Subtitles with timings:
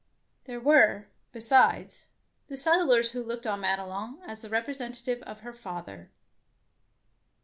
[0.45, 2.07] There were, besides,
[2.47, 6.09] the set tlers who looked on Madelon as the representative of her father.